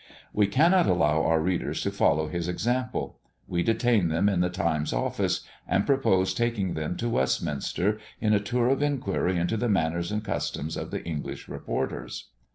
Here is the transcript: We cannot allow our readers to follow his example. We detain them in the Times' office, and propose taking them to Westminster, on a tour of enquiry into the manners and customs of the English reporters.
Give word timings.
We 0.33 0.47
cannot 0.47 0.87
allow 0.87 1.21
our 1.23 1.39
readers 1.39 1.83
to 1.83 1.91
follow 1.91 2.27
his 2.27 2.47
example. 2.47 3.19
We 3.47 3.61
detain 3.61 4.07
them 4.07 4.29
in 4.29 4.39
the 4.39 4.49
Times' 4.49 4.93
office, 4.93 5.41
and 5.67 5.85
propose 5.85 6.33
taking 6.33 6.73
them 6.73 6.97
to 6.97 7.07
Westminster, 7.07 7.99
on 8.19 8.33
a 8.33 8.39
tour 8.39 8.69
of 8.69 8.81
enquiry 8.81 9.37
into 9.37 9.57
the 9.57 9.69
manners 9.69 10.11
and 10.11 10.23
customs 10.25 10.75
of 10.75 10.89
the 10.89 11.03
English 11.05 11.47
reporters. 11.47 12.29